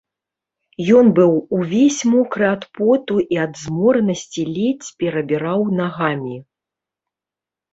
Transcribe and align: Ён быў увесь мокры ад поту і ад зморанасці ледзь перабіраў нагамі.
Ён 0.99 1.11
быў 1.19 1.33
увесь 1.57 1.99
мокры 2.13 2.45
ад 2.53 2.63
поту 2.79 3.15
і 3.35 3.41
ад 3.43 3.53
зморанасці 3.65 4.43
ледзь 4.57 4.89
перабіраў 5.05 5.61
нагамі. 5.83 6.35